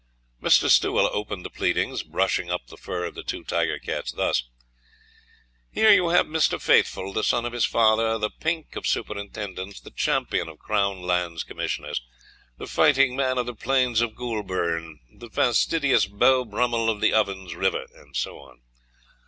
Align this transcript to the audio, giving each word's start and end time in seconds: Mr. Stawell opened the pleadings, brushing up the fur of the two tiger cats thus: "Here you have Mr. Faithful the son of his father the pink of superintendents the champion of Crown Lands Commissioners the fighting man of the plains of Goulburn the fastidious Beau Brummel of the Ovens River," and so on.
Mr. 0.41 0.67
Stawell 0.67 1.07
opened 1.13 1.45
the 1.45 1.51
pleadings, 1.51 2.01
brushing 2.01 2.49
up 2.49 2.65
the 2.65 2.75
fur 2.75 3.05
of 3.05 3.13
the 3.13 3.21
two 3.21 3.43
tiger 3.43 3.77
cats 3.77 4.11
thus: 4.11 4.49
"Here 5.69 5.91
you 5.91 6.09
have 6.09 6.25
Mr. 6.25 6.59
Faithful 6.59 7.13
the 7.13 7.23
son 7.23 7.45
of 7.45 7.53
his 7.53 7.65
father 7.65 8.17
the 8.17 8.31
pink 8.31 8.75
of 8.75 8.87
superintendents 8.87 9.79
the 9.79 9.91
champion 9.91 10.49
of 10.49 10.57
Crown 10.57 11.03
Lands 11.03 11.43
Commissioners 11.43 12.01
the 12.57 12.65
fighting 12.65 13.15
man 13.15 13.37
of 13.37 13.45
the 13.45 13.53
plains 13.53 14.01
of 14.01 14.15
Goulburn 14.15 15.01
the 15.13 15.29
fastidious 15.29 16.07
Beau 16.07 16.45
Brummel 16.45 16.89
of 16.89 16.99
the 16.99 17.13
Ovens 17.13 17.53
River," 17.53 17.85
and 17.93 18.15
so 18.15 18.39
on. 18.39 18.63